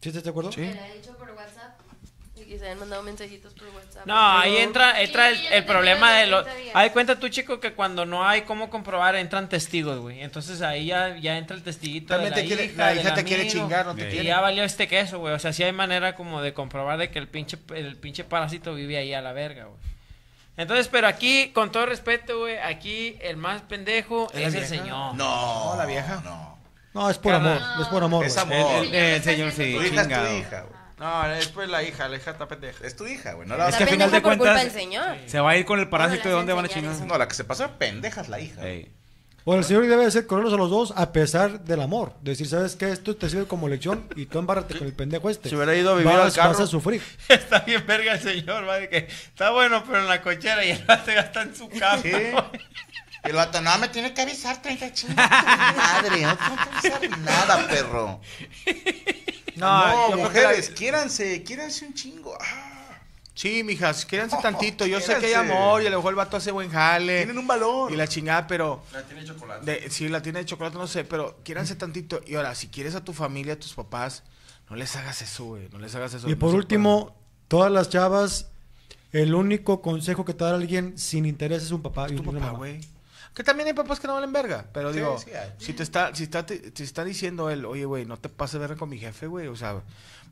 ¿Sí 0.00 0.08
estás 0.08 0.24
de 0.24 0.30
acuerdo? 0.30 0.50
Sí. 0.52 0.62
Me 0.62 0.74
la 0.74 0.88
he 0.88 0.96
dicho 0.98 1.10
por 1.16 1.28
WhatsApp. 1.30 1.31
Y 2.52 2.58
se 2.58 2.68
han 2.68 2.78
mandado 2.78 3.02
mensajitos 3.02 3.54
por 3.54 3.68
WhatsApp. 3.68 4.04
No, 4.06 4.38
ahí 4.38 4.56
entra, 4.58 5.00
entra 5.00 5.28
el, 5.30 5.36
Sí, 5.38 5.46
el 5.50 5.60
yo 5.62 5.66
problema 5.66 6.12
de 6.12 6.26
los... 6.26 6.44
30 6.44 6.60
días. 6.62 6.76
Haz 6.76 6.90
cuenta 6.90 7.18
tú, 7.18 7.28
chico, 7.28 7.60
que 7.60 7.72
cuando 7.72 8.04
no 8.04 8.26
hay 8.26 8.42
cómo 8.42 8.68
comprobar, 8.68 9.16
entran 9.16 9.48
testigos, 9.48 9.98
güey. 10.00 10.20
Entonces 10.22 10.60
ahí 10.60 10.86
ya, 10.86 11.16
ya 11.16 11.38
entra 11.38 11.56
el 11.56 11.62
testiguito 11.62 12.08
También 12.08 12.34
de 12.34 12.42
te 12.42 12.42
la 12.42 12.46
quiere- 12.48 12.64
hija, 12.72 12.94
la 13.08 13.14
te 13.14 13.24
quiere 13.24 13.46
chingar, 13.48 13.86
no 13.86 13.94
te 13.94 14.02
y 14.08 14.10
quiere. 14.10 14.24
ya 14.26 14.40
valió 14.40 14.64
este 14.64 14.86
queso, 14.88 15.18
güey. 15.18 15.32
O 15.34 15.38
sea, 15.38 15.52
sí 15.52 15.62
hay 15.62 15.72
manera 15.72 16.14
como 16.14 16.42
de 16.42 16.52
comprobar 16.52 16.98
de 16.98 17.10
que 17.10 17.18
el 17.18 17.28
pinche, 17.28 17.56
el 17.74 17.96
pinche 17.96 18.24
parásito 18.24 18.74
vive 18.74 18.98
ahí 18.98 19.14
a 19.14 19.22
la 19.22 19.32
verga, 19.32 19.64
güey. 19.64 19.78
Entonces, 20.58 20.88
pero 20.88 21.06
aquí, 21.06 21.50
con 21.54 21.72
todo 21.72 21.86
respeto, 21.86 22.40
güey, 22.40 22.58
aquí 22.58 23.16
el 23.22 23.38
más 23.38 23.62
pendejo 23.62 24.28
¿Es 24.34 24.40
la 24.42 24.48
es 24.48 24.54
el 24.54 24.66
señor. 24.66 24.86
No. 24.88 25.14
No, 25.14 25.74
la 25.78 25.86
vieja. 25.86 26.20
No. 26.22 26.58
No, 26.92 27.08
es 27.08 27.16
por 27.16 27.32
amor, 27.32 27.58
es 27.80 27.86
por 27.88 28.04
amor. 28.04 28.26
Es 28.26 28.36
amor. 28.36 28.84
El, 28.84 28.88
el- 28.88 28.94
el 28.94 29.22
señor 29.22 29.50
sí, 29.52 29.74
Tu 29.74 29.82
hija 29.82 29.84
es 29.84 29.90
tu 29.90 29.96
chingado. 30.02 30.36
hija, 30.38 30.60
güey. 30.60 30.81
No, 31.02 31.26
es 31.32 31.48
pues 31.48 31.68
la 31.68 31.82
hija, 31.82 32.08
la 32.08 32.16
hija 32.16 32.30
está 32.30 32.46
pendeja. 32.46 32.86
Es 32.86 32.94
tu 32.94 33.04
hija, 33.08 33.32
güey. 33.32 33.48
No, 33.48 33.56
la 33.56 33.64
Es 33.64 33.70
vas 33.72 33.76
que 33.78 33.82
a 33.82 33.86
al 33.86 33.92
final 33.92 34.10
de 34.12 34.20
por 34.20 34.30
culpa 34.30 34.44
cuentas 34.54 34.72
del 34.72 34.82
señor. 34.82 35.16
se 35.26 35.40
va 35.40 35.50
a 35.50 35.56
ir 35.56 35.64
con 35.64 35.80
el 35.80 35.88
parásito 35.88 36.28
de 36.28 36.34
dónde 36.34 36.52
van 36.52 36.64
a 36.64 36.68
chingar. 36.68 36.94
No, 36.94 37.18
la 37.18 37.26
que 37.26 37.34
se 37.34 37.42
pasó 37.42 37.64
de 37.64 37.70
pendeja 37.70 38.20
es 38.20 38.28
la 38.28 38.38
hija. 38.38 38.64
Ey. 38.64 38.88
Bueno, 39.44 39.58
el 39.58 39.64
señor 39.64 39.84
debe 39.88 40.04
de 40.04 40.10
ser 40.12 40.28
correrlos 40.28 40.54
a 40.54 40.56
los 40.56 40.70
dos 40.70 40.94
a 40.94 41.10
pesar 41.10 41.64
del 41.64 41.80
amor. 41.80 42.14
Decir, 42.20 42.46
¿sabes 42.46 42.76
qué? 42.76 42.90
Esto 42.90 43.16
te 43.16 43.28
sirve 43.28 43.46
como 43.46 43.66
lección 43.68 44.06
y 44.14 44.26
tú 44.26 44.38
embárrate 44.38 44.78
con 44.78 44.86
el 44.86 44.92
pendejo 44.92 45.28
este. 45.28 45.48
Si 45.48 45.56
hubiera 45.56 45.74
ido 45.74 45.90
a 45.90 45.96
vivir 45.96 46.12
vas, 46.12 46.26
al 46.26 46.32
carro. 46.32 46.50
vas 46.50 46.60
a 46.60 46.66
sufrir. 46.68 47.02
Está 47.28 47.58
bien 47.60 47.84
verga 47.84 48.12
el 48.12 48.20
señor, 48.20 48.68
va, 48.68 48.76
de 48.76 48.88
que 48.88 49.08
está 49.08 49.50
bueno, 49.50 49.82
pero 49.84 49.98
en 49.98 50.06
la 50.06 50.22
cochera 50.22 50.64
y 50.64 50.70
el 50.70 50.84
vato 50.84 51.10
ya 51.10 51.22
está 51.22 51.42
en 51.42 51.56
su 51.56 51.68
cama. 51.68 52.00
Sí. 52.00 52.12
Y 53.24 53.28
el 53.28 53.34
vato, 53.34 53.60
no, 53.60 53.76
me 53.78 53.88
tiene 53.88 54.14
que 54.14 54.22
avisar 54.22 54.62
30 54.62 54.92
chingas. 54.92 55.16
Madre, 55.16 56.22
no 56.22 56.36
tengo 56.38 56.56
que 56.80 56.88
avisar 56.92 57.18
nada, 57.18 57.66
perro. 57.66 58.20
No, 59.62 60.08
que 60.16 60.16
mujeres, 60.22 60.68
la- 60.70 60.74
quiéranse, 60.74 61.42
quiéranse 61.42 61.86
un 61.86 61.94
chingo. 61.94 62.36
Ah, 62.40 62.68
Sí, 63.34 63.64
mijas, 63.64 64.04
quédense 64.04 64.36
tantito. 64.42 64.84
Yo 64.86 65.00
sé 65.00 65.06
que 65.18 65.26
hay 65.26 65.32
Quédense. 65.32 65.52
amor 65.52 65.82
y 65.82 65.86
a 65.86 65.90
lo 65.90 65.96
mejor 65.96 66.12
el 66.12 66.16
vato 66.16 66.36
hace 66.36 66.50
buen 66.52 66.68
jale. 66.70 67.16
tienen 67.18 67.38
un 67.38 67.46
valor. 67.46 67.90
Y 67.90 67.96
la 67.96 68.06
chingada, 68.06 68.46
pero. 68.46 68.82
La 68.92 69.02
tiene 69.04 69.24
chocolate. 69.24 69.64
De, 69.64 69.90
sí, 69.90 70.08
la 70.10 70.20
tiene 70.20 70.40
de 70.40 70.44
chocolate, 70.44 70.76
no 70.76 70.86
sé, 70.86 71.04
pero 71.04 71.38
quiéranse 71.42 71.74
tantito. 71.74 72.20
Y 72.26 72.34
ahora, 72.34 72.54
si 72.54 72.68
quieres 72.68 72.94
a 72.94 73.02
tu 73.02 73.14
familia, 73.14 73.54
a 73.54 73.58
tus 73.58 73.72
papás, 73.72 74.22
no 74.68 74.76
les 74.76 74.94
hagas 74.96 75.22
eso, 75.22 75.44
güey. 75.44 75.66
No 75.72 75.78
les 75.78 75.94
hagas 75.94 76.12
eso. 76.12 76.28
Y 76.28 76.32
no 76.32 76.38
por 76.38 76.54
último, 76.54 77.16
todas 77.48 77.72
las 77.72 77.88
chavas, 77.88 78.48
el 79.12 79.34
único 79.34 79.80
consejo 79.80 80.26
que 80.26 80.34
te 80.34 80.44
da 80.44 80.54
alguien 80.54 80.98
sin 80.98 81.24
interés 81.24 81.62
es 81.62 81.70
un 81.70 81.80
papá 81.80 82.08
y 82.10 82.16
tu 82.16 82.22
papá, 82.24 82.50
güey. 82.50 82.80
Que 83.34 83.42
también 83.44 83.66
hay 83.68 83.72
papás 83.74 83.98
que 83.98 84.06
no 84.06 84.14
valen 84.14 84.32
verga. 84.32 84.66
Pero 84.72 84.90
Sí, 84.92 84.98
digo, 84.98 85.18
sí 85.18 85.30
si 85.58 85.72
te 85.72 85.82
está, 85.82 86.14
si 86.14 86.24
está, 86.24 86.44
te, 86.44 86.58
te 86.58 86.82
está 86.84 87.02
diciendo 87.04 87.48
él, 87.50 87.64
oye, 87.64 87.84
güey, 87.86 88.04
no 88.04 88.16
te 88.18 88.28
pases 88.28 88.60
verga 88.60 88.76
con 88.76 88.88
mi 88.90 88.98
jefe, 88.98 89.26
güey. 89.26 89.46
O 89.48 89.56
sea, 89.56 89.80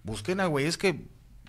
busquen 0.04 0.40
a 0.40 0.46
güeyes 0.46 0.76
que 0.76 1.00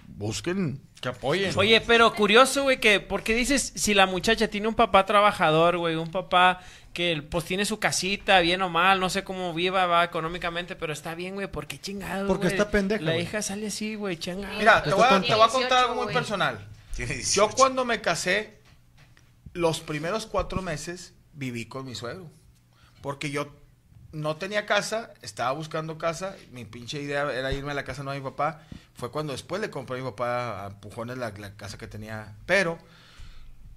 busquen. 0.07 0.81
Que 1.01 1.09
apoyen. 1.09 1.51
Oye, 1.57 1.81
pero 1.81 2.13
curioso, 2.13 2.63
güey, 2.63 2.79
que 2.79 2.99
porque 2.99 3.33
dices 3.33 3.73
si 3.75 3.93
la 3.93 4.05
muchacha 4.05 4.47
tiene 4.49 4.67
un 4.67 4.75
papá 4.75 5.05
trabajador, 5.05 5.77
güey, 5.77 5.95
un 5.95 6.11
papá 6.11 6.61
que 6.93 7.25
pues 7.29 7.45
tiene 7.45 7.65
su 7.65 7.79
casita, 7.79 8.39
bien 8.39 8.61
o 8.61 8.69
mal, 8.69 8.99
no 8.99 9.09
sé 9.09 9.23
cómo 9.23 9.53
viva, 9.53 9.85
va 9.87 10.03
económicamente, 10.03 10.75
pero 10.75 10.93
está 10.93 11.15
bien, 11.15 11.35
güey, 11.35 11.47
¿por 11.51 11.65
qué 11.65 11.79
chingado? 11.79 12.27
Porque 12.27 12.47
güey? 12.47 12.53
está 12.53 12.69
pendeja, 12.69 13.03
La 13.03 13.11
güey. 13.13 13.23
hija 13.23 13.41
sale 13.41 13.67
así, 13.67 13.95
güey, 13.95 14.17
chingado. 14.17 14.57
Mira, 14.57 14.83
te 14.83 14.93
voy, 14.93 15.03
a, 15.05 15.09
tonta. 15.09 15.27
te 15.27 15.33
voy 15.35 15.43
a 15.43 15.47
contar 15.47 15.69
18, 15.69 15.75
algo 15.81 15.95
muy 15.95 16.03
güey. 16.03 16.13
personal. 16.13 16.67
Yo 16.97 17.05
18. 17.07 17.55
cuando 17.55 17.83
me 17.85 18.01
casé, 18.01 18.59
los 19.53 19.79
primeros 19.79 20.25
cuatro 20.27 20.61
meses 20.61 21.13
viví 21.33 21.65
con 21.65 21.85
mi 21.85 21.95
suegro. 21.95 22.29
Porque 23.01 23.31
yo 23.31 23.51
no 24.11 24.35
tenía 24.35 24.65
casa, 24.65 25.13
estaba 25.21 25.51
buscando 25.51 25.97
casa. 25.97 26.35
Mi 26.51 26.65
pinche 26.65 27.01
idea 27.01 27.31
era 27.33 27.51
irme 27.53 27.71
a 27.71 27.75
la 27.75 27.83
casa 27.83 28.03
no 28.03 28.11
de 28.11 28.19
mi 28.19 28.23
papá. 28.23 28.61
Fue 28.93 29.11
cuando 29.11 29.33
después 29.33 29.61
le 29.61 29.69
compré 29.69 29.97
a 29.97 30.03
mi 30.03 30.09
papá 30.09 30.65
a 30.65 30.67
empujones 30.67 31.17
la, 31.17 31.31
la 31.31 31.55
casa 31.55 31.77
que 31.77 31.87
tenía. 31.87 32.35
Pero 32.45 32.77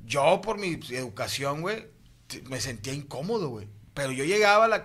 yo, 0.06 0.40
por 0.42 0.58
mi 0.58 0.78
educación, 0.90 1.60
güey, 1.62 1.86
me 2.44 2.60
sentía 2.60 2.92
incómodo, 2.92 3.48
güey. 3.48 3.68
Pero 3.94 4.12
yo 4.12 4.24
llegaba 4.24 4.64
a 4.64 4.68
la, 4.68 4.84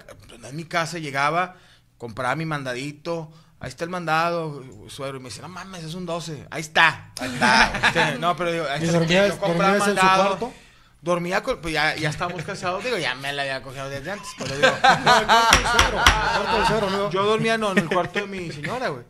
mi 0.53 0.65
casa, 0.65 0.99
llegaba, 0.99 1.55
compraba 1.97 2.35
mi 2.35 2.45
mandadito. 2.45 3.31
Ahí 3.59 3.69
está 3.69 3.83
el 3.83 3.89
mandado, 3.89 4.63
suegro. 4.87 5.17
Y 5.17 5.21
me 5.21 5.29
dice, 5.29 5.41
no 5.41 5.49
mames, 5.49 5.83
es 5.83 5.95
un 5.95 6.05
12. 6.05 6.47
Ahí 6.51 6.61
está. 6.61 7.11
Ahí 7.19 7.33
está. 7.33 8.15
No, 8.19 8.35
pero 8.35 8.51
digo, 8.51 8.65
ahí 8.69 8.81
¿Y 8.81 8.85
está. 8.85 9.27
Yo 9.27 9.39
compraba 9.39 9.77
dormías 9.77 9.87
en 9.89 9.97
su 9.97 10.05
mandado. 10.05 10.53
Dormía 11.01 11.41
con, 11.43 11.61
pues 11.61 11.73
ya, 11.73 11.95
ya 11.95 12.09
estábamos 12.09 12.43
casados, 12.43 12.83
digo, 12.83 12.97
ya 12.97 13.15
me 13.15 13.31
la 13.31 13.43
había 13.43 13.61
cogido 13.61 13.89
desde 13.89 14.11
antes, 14.11 14.27
pero 14.37 14.55
digo, 14.55 14.67
Cuarto 14.81 16.57
del 16.57 16.65
suegro, 16.67 16.89
¿no? 16.89 17.09
yo 17.09 17.23
dormía 17.25 17.57
no, 17.57 17.71
en 17.71 17.77
el 17.79 17.87
cuarto 17.89 18.19
de 18.19 18.27
mi 18.27 18.51
señora, 18.51 18.89
güey. 18.89 19.05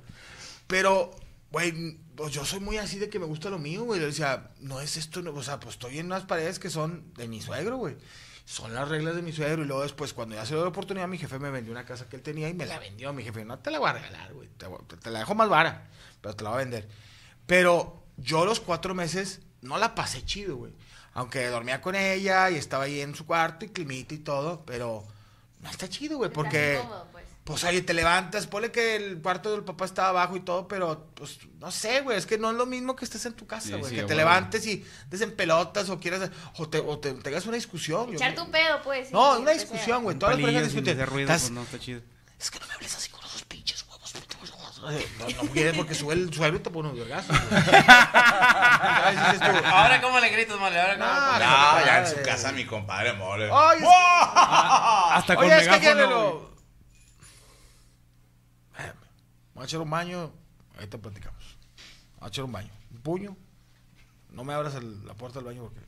Pero, 0.67 1.11
güey, 1.51 1.97
pues 2.15 2.31
yo 2.33 2.45
soy 2.45 2.59
muy 2.59 2.77
así 2.77 2.99
de 2.99 3.09
que 3.09 3.17
me 3.19 3.25
gusta 3.25 3.49
lo 3.49 3.57
mío, 3.59 3.83
güey. 3.83 4.03
O 4.03 4.11
sea, 4.11 4.51
no 4.59 4.81
es 4.81 4.97
esto, 4.97 5.21
no- 5.21 5.31
o 5.33 5.41
sea, 5.43 5.59
pues 5.59 5.75
estoy 5.75 5.97
en 5.99 6.05
unas 6.07 6.23
paredes 6.25 6.59
que 6.59 6.69
son 6.69 7.11
de 7.15 7.27
mi 7.27 7.41
suegro, 7.41 7.77
güey. 7.77 7.97
Son 8.45 8.73
las 8.73 8.87
reglas 8.87 9.15
de 9.15 9.21
mi 9.21 9.31
suegro. 9.31 9.63
Y 9.63 9.65
luego 9.65 9.81
después, 9.83 10.13
cuando 10.13 10.35
ya 10.35 10.45
se 10.45 10.53
dio 10.53 10.63
la 10.63 10.69
oportunidad, 10.69 11.07
mi 11.07 11.17
jefe 11.17 11.39
me 11.39 11.49
vendió 11.49 11.71
una 11.71 11.85
casa 11.85 12.07
que 12.09 12.15
él 12.17 12.21
tenía 12.21 12.49
y 12.49 12.53
me 12.53 12.65
la 12.65 12.77
vendió. 12.79 13.13
Mi 13.13 13.23
jefe, 13.23 13.45
no 13.45 13.57
te 13.59 13.71
la 13.71 13.79
voy 13.79 13.89
a 13.89 13.93
regalar, 13.93 14.33
güey. 14.33 14.47
Te 15.01 15.09
la 15.11 15.19
dejo 15.19 15.33
más 15.35 15.49
vara, 15.49 15.87
pero 16.21 16.35
te 16.35 16.43
la 16.43 16.49
voy 16.51 16.57
a 16.57 16.63
vender. 16.63 16.87
Pero 17.45 18.03
yo 18.17 18.45
los 18.45 18.59
cuatro 18.59 18.93
meses 18.93 19.41
no 19.61 19.77
la 19.77 19.95
pasé 19.95 20.23
chido, 20.25 20.55
güey. 20.55 20.73
Aunque 21.13 21.47
dormía 21.47 21.81
con 21.81 21.95
ella 21.95 22.49
y 22.49 22.55
estaba 22.55 22.83
ahí 22.85 23.01
en 23.01 23.15
su 23.15 23.25
cuarto 23.25 23.65
y 23.65 23.69
climita 23.69 24.13
y 24.13 24.19
todo, 24.19 24.63
pero 24.65 25.05
no 25.61 25.69
está 25.69 25.89
chido, 25.89 26.17
güey, 26.17 26.31
porque... 26.31 26.75
Incómodo, 26.77 27.07
pues. 27.11 27.19
Pues 27.43 27.63
oye, 27.63 27.81
te 27.81 27.95
levantas, 27.95 28.45
ponle 28.45 28.71
que 28.71 28.95
el 28.95 29.19
cuarto 29.23 29.51
del 29.51 29.63
papá 29.63 29.85
estaba 29.85 30.09
abajo 30.09 30.37
y 30.37 30.41
todo, 30.41 30.67
pero 30.67 31.07
pues 31.15 31.39
no 31.57 31.71
sé, 31.71 32.01
güey, 32.01 32.15
es 32.15 32.27
que 32.27 32.37
no 32.37 32.51
es 32.51 32.55
lo 32.55 32.67
mismo 32.67 32.95
que 32.95 33.05
estés 33.05 33.25
en 33.25 33.33
tu 33.33 33.47
casa, 33.47 33.69
Sí, 33.69 33.71
güey, 33.73 33.85
sí, 33.85 33.95
que 33.95 34.01
te 34.03 34.13
huevo. 34.13 34.17
levantes 34.19 34.67
y 34.67 34.85
des 35.09 35.21
en 35.21 35.35
pelotas 35.35 35.89
o 35.89 35.99
quieras, 35.99 36.29
o 36.59 36.69
te, 36.69 36.77
o 36.77 36.99
te 36.99 37.11
tengas 37.13 37.47
una 37.47 37.55
discusión. 37.55 38.05
yo- 38.07 38.13
Echarte 38.13 38.39
un 38.41 38.51
pedo, 38.51 38.79
pues. 38.83 39.07
sí, 39.07 39.13
no, 39.13 39.33
lo 39.33 39.39
una 39.41 39.51
discusión, 39.51 40.03
güey, 40.03 40.19
todas 40.19 40.35
las 40.35 40.41
parejas 40.43 40.63
discuten. 40.71 40.97
pues 41.25 41.49
no 41.49 41.63
está 41.63 41.79
chido. 41.79 42.01
Es 42.39 42.51
que 42.51 42.59
no 42.59 42.67
me 42.67 42.73
hables 42.75 42.95
así 42.95 43.09
con 43.09 43.25
esos 43.25 43.41
pinches 43.45 43.77
huevos. 43.77 43.78
putos 43.78 43.78
huevos". 43.78 43.78
No, 44.81 44.89
no 45.43 45.49
quieres 45.51 45.75
porque 45.75 45.93
sube 45.93 46.13
el 46.13 46.33
suelo 46.33 46.57
y 46.57 46.59
te 46.61 46.69
pone 46.69 46.89
un 46.89 46.97
vergazo. 46.97 47.33
Ahora, 49.65 49.99
¿cómo 50.01 50.19
le 50.19 50.29
gritas, 50.29 50.57
mole? 50.59 50.79
Ahora, 50.79 50.97
¿cómo 50.97 51.09
No, 51.09 51.39
le- 51.39 51.45
No, 51.45 51.85
ya 51.85 51.99
en 51.99 52.07
su 52.07 52.21
casa 52.23 52.51
mi 52.51 52.65
compadre 52.65 53.13
mole. 53.13 53.47
Que- 53.47 53.51
Hasta 55.11 55.35
con 55.35 55.45
Oye, 55.45 55.57
es 55.57 55.67
que 55.79 55.95
lo... 55.95 56.49
Voy 59.53 59.63
a 59.63 59.65
echar 59.65 59.81
un 59.81 59.89
baño, 59.89 60.31
ahí 60.77 60.87
te 60.87 60.97
platicamos. 60.97 61.57
Voy 62.19 62.25
a 62.27 62.29
echar 62.29 62.45
un 62.45 62.51
baño. 62.53 62.71
Un 62.91 63.01
puño. 63.01 63.35
No 64.29 64.43
me 64.45 64.53
abras 64.53 64.75
el- 64.75 65.05
la 65.05 65.13
puerta 65.15 65.39
del 65.39 65.45
baño 65.47 65.63
porque 65.63 65.81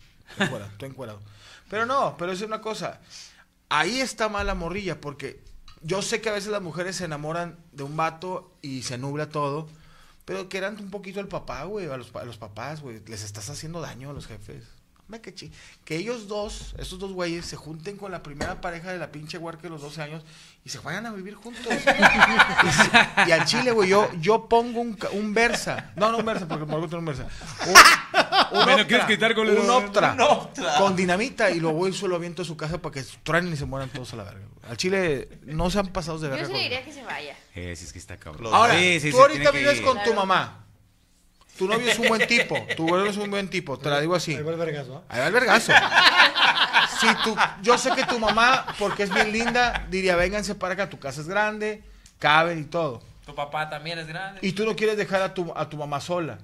estoy 0.74 0.90
encuerado. 0.90 1.22
Pero 1.70 1.86
no, 1.86 2.16
pero 2.18 2.34
es 2.34 2.42
una 2.42 2.60
cosa. 2.60 3.00
Ahí 3.70 4.02
está 4.02 4.28
mal 4.28 4.46
la 4.48 4.56
morrilla 4.56 5.00
porque 5.00 5.42
yo 5.82 6.02
sé 6.02 6.22
que 6.22 6.30
a 6.30 6.34
veces 6.34 6.52
las 6.52 6.62
mujeres 6.62 6.96
se 6.96 7.06
enamoran 7.06 7.58
de 7.72 7.84
un 7.84 7.98
vato 7.98 8.54
y 8.62 8.84
se 8.84 8.98
nubla 8.98 9.30
todo. 9.30 9.68
Pero 10.26 10.50
que 10.50 10.58
eran 10.58 10.80
un 10.80 10.92
poquito 10.92 11.20
el 11.20 11.28
papá, 11.28 11.64
güey, 11.64 11.88
a 11.88 11.98
los, 11.98 12.16
a 12.16 12.24
los 12.24 12.38
papás, 12.38 12.82
güey. 12.82 13.02
Les 13.08 13.24
estás 13.24 13.50
haciendo 13.50 13.82
daño 13.82 14.12
a 14.12 14.14
los 14.14 14.28
jefes. 14.28 14.66
Que, 15.20 15.52
que 15.84 15.98
ellos 15.98 16.30
dos, 16.30 16.74
esos 16.78 16.98
dos 16.98 17.12
güeyes, 17.12 17.46
se 17.46 17.58
junten 17.58 17.98
con 17.98 18.14
la 18.14 18.24
primera 18.24 18.62
pareja 18.62 18.94
de 18.94 18.98
la 18.98 19.12
pinche 19.12 19.38
huarca 19.38 19.64
de 19.64 19.70
los 19.70 19.82
12 19.82 20.02
años 20.02 20.24
y 20.64 20.70
se 20.70 20.80
vayan 20.80 21.06
a 21.06 21.12
vivir 21.12 21.36
juntos. 21.36 21.66
y, 23.26 23.30
y 23.30 23.32
al 23.34 23.46
chile, 23.46 23.72
güey, 23.72 23.90
yo, 23.90 24.10
yo 24.22 24.48
pongo 24.48 24.80
un, 24.80 24.98
un 25.12 25.34
Versa. 25.34 25.92
No, 25.98 26.12
no 26.12 26.20
un 26.20 26.26
Versa, 26.26 26.48
porque 26.48 26.66
Margot 26.66 26.90
tiene 26.90 27.00
un 27.00 27.06
Versa. 27.06 27.28
Un, 28.52 28.60
Optra, 28.60 28.88
quieres 28.88 29.06
quitar 29.08 29.36
con 29.36 29.48
el- 29.48 29.58
un 29.58 29.70
Optra, 29.70 30.14
Un 30.14 30.22
Optra. 30.22 30.76
Con 30.78 30.96
dinamita 30.96 31.50
y 31.52 31.60
lo 31.60 31.72
voy 31.74 31.92
y 31.92 32.08
lo 32.08 32.16
aviento 32.16 32.42
a 32.42 32.46
su 32.46 32.56
casa 32.58 32.78
para 32.80 32.94
que 32.94 33.04
truenen 33.24 33.54
y 33.54 33.58
se 33.58 33.66
mueran 33.66 33.90
todos 33.90 34.14
a 34.14 34.16
la 34.18 34.24
verga. 34.24 34.42
Al 34.70 34.78
chile 34.78 35.30
no 35.44 35.70
se 35.70 35.80
han 35.80 35.88
pasado 35.88 36.18
de 36.20 36.28
Yo 36.28 36.32
verga. 36.32 36.46
sí 36.46 36.52
con- 36.52 36.58
le 36.58 36.64
diría 36.64 36.84
que 36.86 36.94
se 36.94 37.04
vaya. 37.04 37.36
Eh, 37.56 37.76
sí, 37.76 37.86
es 37.86 37.94
que 37.94 38.00
está 38.00 38.18
cabrón. 38.18 38.54
Ahora, 38.54 38.78
Sí, 38.78 39.00
sí, 39.00 39.12
tú 39.12 39.18
sí, 39.18 39.22
ahorita 39.22 39.52
que 39.52 39.58
vives 39.60 39.82
con 39.82 40.02
tu 40.04 40.14
mamá. 40.14 40.58
Tu 41.58 41.68
novio 41.68 41.92
es 41.92 42.00
un 42.00 42.08
buen 42.08 42.26
tipo. 42.28 42.58
Tu 42.76 42.88
novio 42.88 43.06
es 43.12 43.18
un 43.18 43.30
buen 43.30 43.50
tipo. 43.50 43.78
Te 43.78 43.90
la 43.90 44.00
digo 44.00 44.16
así. 44.16 44.36
Ahí 44.36 44.42
va 44.42 44.52
el 44.52 44.58
vergazo, 44.58 44.98
¿ah? 44.98 45.04
Ahí 45.14 45.20
va 45.20 45.28
el 45.28 45.34
vergazo. 45.34 45.72
Si 47.00 47.08
tu, 47.24 47.36
yo 47.62 47.78
sé 47.78 47.92
que 47.92 48.04
tu 48.06 48.20
mamá, 48.20 48.66
porque 48.80 49.04
es 49.04 49.14
bien 49.14 49.32
linda, 49.32 49.86
diría, 49.90 50.16
vénganse 50.16 50.56
para 50.56 50.74
acá, 50.74 50.90
tu 50.90 51.00
casa 51.00 51.22
es 51.22 51.28
grande, 51.28 51.84
caben 52.20 52.60
y 52.60 52.64
todo. 52.64 53.02
Tu 53.26 53.36
papá 53.36 53.70
también 53.70 54.00
es 54.00 54.08
grande. 54.08 54.40
Y 54.44 54.54
tú 54.54 54.66
no 54.66 54.76
quieres 54.76 54.98
dejar 54.98 55.22
a 55.22 55.34
tu, 55.34 55.52
a 55.56 55.70
tu 55.70 55.78
mamá 55.78 56.00
sola. 56.02 56.40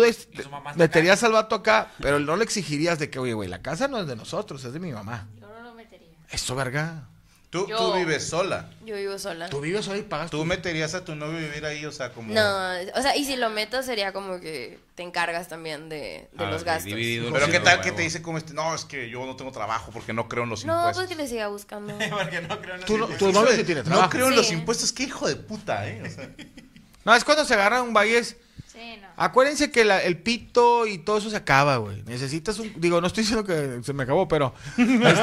Tú 0.00 0.50
meterías 0.76 1.22
al 1.22 1.32
vato 1.32 1.54
acá, 1.56 1.90
pero 2.00 2.18
no 2.18 2.36
le 2.36 2.44
exigirías 2.44 2.98
de 2.98 3.10
que, 3.10 3.18
oye, 3.18 3.34
güey, 3.34 3.48
la 3.48 3.60
casa 3.62 3.88
no 3.88 3.98
es 4.00 4.06
de 4.06 4.16
nosotros, 4.16 4.64
es 4.64 4.72
de 4.72 4.80
mi 4.80 4.92
mamá. 4.92 5.28
Yo 5.40 5.46
no 5.48 5.60
lo 5.62 5.74
metería. 5.74 6.08
Esto, 6.30 6.54
verga. 6.54 7.04
Tú, 7.50 7.66
Yo- 7.68 7.76
tú 7.76 7.92
vives 7.98 8.26
sola. 8.26 8.70
Yo 8.86 8.96
vivo 8.96 9.18
sola. 9.18 9.50
Tú 9.50 9.60
vives 9.60 9.86
hoy 9.86 9.98
y 9.98 10.02
pagas 10.04 10.30
Tú 10.30 10.42
meterías 10.46 10.94
a 10.94 11.04
tu 11.04 11.14
novio 11.14 11.36
a 11.36 11.40
vivir 11.42 11.66
ahí, 11.66 11.84
o 11.84 11.92
sea, 11.92 12.10
como. 12.10 12.32
No, 12.32 12.40
o 12.94 13.02
sea, 13.02 13.14
y 13.14 13.26
si 13.26 13.36
lo 13.36 13.50
meto 13.50 13.82
sería 13.82 14.14
como 14.14 14.40
que 14.40 14.78
te 14.94 15.02
encargas 15.02 15.48
también 15.48 15.90
de, 15.90 16.30
de 16.32 16.44
Ah, 16.44 16.50
los 16.50 16.64
gastos. 16.64 16.86
dividido. 16.86 17.30
Pero 17.30 17.48
qué 17.50 17.60
tal 17.60 17.82
que 17.82 17.92
te 17.92 18.00
dice 18.00 18.22
como 18.22 18.38
este, 18.38 18.54
no, 18.54 18.74
es 18.74 18.86
que 18.86 19.10
yo 19.10 19.26
no 19.26 19.36
tengo 19.36 19.52
trabajo 19.52 19.90
porque 19.92 20.14
no 20.14 20.30
creo 20.30 20.44
en 20.44 20.48
los 20.48 20.64
No, 20.64 20.72
impuestos. 20.78 21.04
pues 21.04 21.14
que 21.14 21.22
le 21.22 21.28
siga 21.28 21.48
buscando. 21.48 21.92
Porque 22.10 22.40
no 22.40 22.58
creo 22.62 22.76
en 22.76 22.80
Tú 22.86 22.96
no- 22.96 23.06
eso. 23.06 23.16
tu 23.18 23.30
novio 23.32 23.52
sí 23.54 23.64
tiene 23.64 23.82
trabajo. 23.82 24.04
No 24.04 24.08
creo 24.10 24.28
en 24.28 24.36
los 24.36 24.50
impuestos, 24.50 24.90
qué 24.90 25.02
hijo 25.02 25.28
de 25.28 25.36
puta, 25.36 25.86
eh. 25.86 26.02
O 26.06 26.10
sea, 26.10 26.30
No, 27.04 27.14
es 27.14 27.22
cuando 27.22 27.44
se 27.44 27.52
agarra 27.52 27.82
un 27.82 27.92
valles. 27.92 28.36
Acuérdense 29.16 29.70
que 29.70 29.84
la- 29.84 30.02
el 30.02 30.16
pito 30.18 30.86
y 30.86 30.98
todo 30.98 31.18
eso 31.18 31.30
se 31.30 31.36
acaba, 31.36 31.76
güey. 31.76 32.02
Necesitas 32.04 32.58
un. 32.58 32.72
Digo, 32.80 33.00
no 33.00 33.06
estoy 33.06 33.22
diciendo 33.24 33.44
que 33.44 33.80
se 33.84 33.92
me 33.92 34.02
acabó, 34.04 34.26
pero. 34.28 34.54
este, 34.78 35.20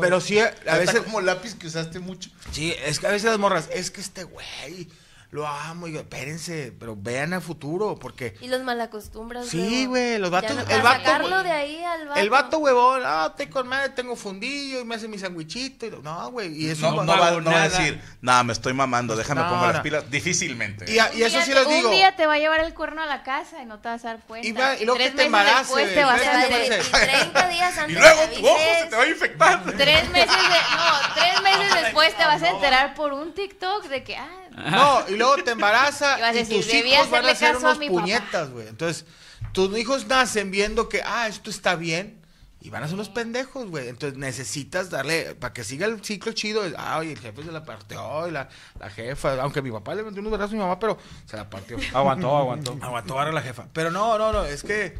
pero 0.00 0.20
sí, 0.20 0.38
a 0.38 0.48
está 0.48 0.78
veces. 0.78 1.00
como 1.00 1.20
lápiz 1.20 1.54
que 1.54 1.66
usaste 1.66 1.98
mucho. 2.00 2.30
Sí, 2.52 2.74
es 2.84 2.98
que 3.00 3.06
a 3.06 3.10
veces 3.10 3.30
las 3.30 3.38
morras. 3.38 3.68
Es 3.72 3.90
que 3.90 4.00
este 4.00 4.24
güey. 4.24 4.88
Lo 5.34 5.48
amo. 5.48 5.88
Y 5.88 5.92
yo, 5.94 5.98
espérense, 6.00 6.72
pero 6.78 6.94
vean 6.96 7.32
a 7.34 7.40
futuro, 7.40 7.96
porque. 7.96 8.36
Y 8.40 8.46
los 8.46 8.62
malacostumbras. 8.62 9.46
Sí, 9.48 9.84
güey, 9.86 10.18
los 10.18 10.30
vatos- 10.30 10.54
no- 10.54 10.60
el 10.62 10.80
vato, 10.80 10.98
sacarlo 11.04 11.42
de 11.42 11.50
ahí 11.50 11.82
al 11.82 12.06
vato. 12.06 12.20
El 12.20 12.30
vato 12.30 12.58
huevón, 12.58 13.02
ah, 13.04 13.34
con 13.50 13.66
madre, 13.66 13.88
tengo 13.88 14.14
fundillo 14.14 14.80
y 14.80 14.84
me 14.84 14.94
hace 14.94 15.08
mi 15.08 15.18
sandwichito. 15.18 15.86
y 15.86 15.90
lo- 15.90 16.02
No, 16.02 16.30
güey. 16.30 16.54
Y 16.56 16.70
eso 16.70 16.88
No, 16.92 17.02
no, 17.02 17.12
va, 17.18 17.32
no 17.32 17.50
va 17.50 17.50
a 17.50 17.66
nada. 17.66 17.68
decir, 17.68 18.00
no, 18.20 18.44
me 18.44 18.52
estoy 18.52 18.74
mamando, 18.74 19.16
déjame 19.16 19.40
No, 19.42 19.48
pongo 19.50 19.66
las 19.66 19.80
pilas. 19.80 20.08
Difícilmente. 20.08 20.88
Y, 20.88 21.00
a- 21.00 21.10
Un 21.12 21.18
y 21.18 21.22
eso 21.24 21.36
día 21.38 21.44
sí 21.44 21.50
te- 21.52 21.58
les 21.58 21.68
digo. 21.68 21.88
Un 21.88 21.94
día 21.96 22.14
te 22.14 22.26
va 22.26 22.34
a 22.34 22.38
llevar 22.38 22.60
el 22.60 22.72
cuerno 22.72 23.02
a 23.02 23.06
la 23.06 23.24
casa 23.24 23.60
y 23.60 23.66
no 23.66 23.80
te 23.80 23.88
vas 23.88 24.04
a 24.04 24.08
dar 24.14 24.20
cuenta. 24.26 24.46
Y 24.46 24.52
va- 24.52 24.76
y 24.76 24.84
luego 24.84 24.98
Tres 24.98 25.10
que 25.10 25.16
te 25.16 25.16
meses 25.16 25.26
embarace, 25.26 25.58
después 25.58 25.94
te 25.94 26.04
vas 26.04 26.14
a 26.14 26.18
Te 26.20 26.24
dar 26.26 26.34
va 26.36 26.38
a 26.44 26.48
meses 26.48 26.58
decir, 26.68 26.76
después. 26.78 27.02
30 27.02 27.48
días 27.48 27.78
antes 27.78 27.96
Y 27.96 27.98
luego 27.98 28.22
tu 28.36 28.46
ojo 28.46 28.58
se 28.80 28.86
te 28.86 28.96
va 28.96 29.02
a 29.02 29.08
infectar. 29.08 29.64
Tres 29.76 30.10
meses 30.10 30.36
de, 30.36 30.76
no, 30.76 31.14
tres 31.16 31.42
meses 31.42 31.74
después 31.82 32.16
te 32.16 32.24
vas 32.24 32.40
a 32.40 32.48
enterar 32.50 32.94
por 32.94 33.12
un 33.12 33.34
TikTok 33.34 33.86
de 33.88 34.04
que, 34.04 34.16
ah, 34.16 34.28
No, 34.56 35.08
y 35.08 35.16
luego 35.16 35.36
te 35.42 35.50
embaraza 35.52 36.18
Y 36.20 36.22
a 36.22 36.32
decir, 36.32 36.56
tus 36.58 36.66
"Debí 36.68 36.92
hijos 36.94 37.10
van 37.10 37.26
a 37.26 37.34
ser 37.34 37.54
a 37.54 37.58
unos 37.58 37.78
papá". 37.78 37.86
puñetas, 37.88 38.50
güey. 38.50 38.68
Entonces, 38.68 39.04
tus 39.52 39.76
hijos 39.78 40.06
nacen 40.06 40.50
viendo 40.50 40.88
que, 40.88 41.02
ah, 41.04 41.26
esto 41.28 41.50
está 41.50 41.74
bien. 41.76 42.20
Y 42.60 42.70
van 42.70 42.82
a 42.82 42.86
ser 42.86 42.94
unos 42.94 43.10
pendejos, 43.10 43.68
güey. 43.68 43.88
Entonces 43.88 44.18
necesitas 44.18 44.88
darle, 44.88 45.34
para 45.34 45.52
que 45.52 45.64
siga 45.64 45.86
el 45.86 46.02
ciclo 46.02 46.32
chido, 46.32 46.62
ah, 46.78 46.96
oye, 46.98 47.12
el 47.12 47.18
jefe 47.18 47.42
se 47.42 47.52
la 47.52 47.62
partió, 47.62 48.26
y 48.26 48.30
la, 48.30 48.48
la 48.80 48.88
jefa, 48.88 49.34
aunque 49.42 49.60
mi 49.60 49.70
papá 49.70 49.94
le 49.94 50.02
metió 50.02 50.20
unos 50.20 50.32
brazos 50.32 50.52
a 50.52 50.54
mi 50.54 50.60
mamá, 50.62 50.78
pero 50.78 50.96
se 51.26 51.36
la 51.36 51.50
partió. 51.50 51.76
Aguantó, 51.92 52.34
aguantó. 52.34 52.78
Aguantó 52.80 53.18
ahora 53.18 53.32
la 53.32 53.42
jefa. 53.42 53.66
Pero 53.74 53.90
no, 53.90 54.16
no, 54.16 54.32
no, 54.32 54.44
es 54.46 54.62
que, 54.62 54.96